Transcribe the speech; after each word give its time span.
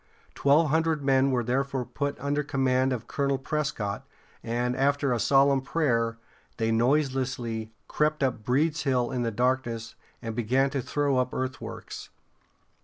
Twelve 0.33 0.69
hundred 0.71 1.03
men 1.03 1.29
were 1.29 1.43
therefore 1.43 1.85
put 1.85 2.19
under 2.19 2.41
command 2.41 2.91
of 2.91 3.05
Colonel 3.05 3.37
Pres´cott, 3.37 4.01
and, 4.43 4.75
after 4.75 5.13
a 5.13 5.19
solemn 5.19 5.61
prayer, 5.61 6.17
they 6.57 6.71
noiselessly 6.71 7.71
crept 7.87 8.23
up 8.23 8.43
Breeds 8.43 8.81
Hill 8.81 9.11
in 9.11 9.21
the 9.21 9.29
darkness, 9.29 9.93
and 10.19 10.35
began 10.35 10.71
to 10.71 10.81
throw 10.81 11.17
up 11.19 11.35
earthworks. 11.35 12.09